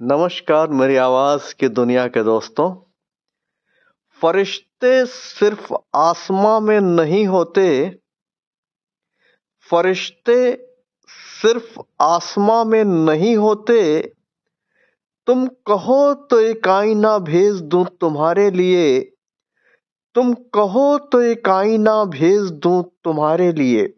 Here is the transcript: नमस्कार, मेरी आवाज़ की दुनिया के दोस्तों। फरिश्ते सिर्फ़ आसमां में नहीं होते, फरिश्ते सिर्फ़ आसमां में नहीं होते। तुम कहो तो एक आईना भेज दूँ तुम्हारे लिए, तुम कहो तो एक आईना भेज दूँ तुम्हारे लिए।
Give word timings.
नमस्कार, 0.00 0.68
मेरी 0.68 0.96
आवाज़ 0.96 1.54
की 1.54 1.68
दुनिया 1.68 2.06
के 2.06 2.22
दोस्तों। 2.24 2.64
फरिश्ते 4.20 5.04
सिर्फ़ 5.06 5.72
आसमां 5.96 6.60
में 6.60 6.80
नहीं 6.80 7.26
होते, 7.26 7.66
फरिश्ते 9.68 10.36
सिर्फ़ 11.08 11.78
आसमां 12.00 12.64
में 12.64 12.82
नहीं 12.84 13.36
होते। 13.36 14.00
तुम 15.28 15.46
कहो 15.66 16.02
तो 16.14 16.40
एक 16.40 16.68
आईना 16.68 17.16
भेज 17.20 17.60
दूँ 17.64 17.84
तुम्हारे 18.00 18.50
लिए, 18.50 19.00
तुम 20.16 20.34
कहो 20.54 20.98
तो 21.12 21.20
एक 21.22 21.48
आईना 21.50 22.04
भेज 22.10 22.50
दूँ 22.60 22.82
तुम्हारे 23.04 23.52
लिए। 23.52 23.92